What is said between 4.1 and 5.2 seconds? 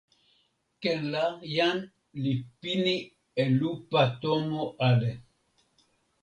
tomo ale.